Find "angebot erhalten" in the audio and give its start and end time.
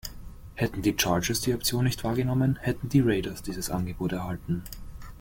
3.69-4.63